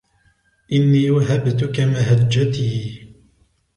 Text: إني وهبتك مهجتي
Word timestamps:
إني 0.71 1.09
وهبتك 1.11 1.79
مهجتي 1.79 3.05